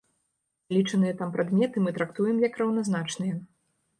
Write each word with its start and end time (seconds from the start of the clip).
Залічаныя 0.71 1.13
там 1.19 1.33
прадметы 1.35 1.83
мы 1.87 1.93
трактуем 1.99 2.41
як 2.47 2.57
раўназначныя. 2.61 3.37